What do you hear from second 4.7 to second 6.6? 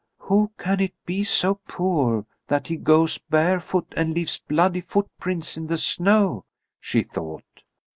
footprints in the snow?"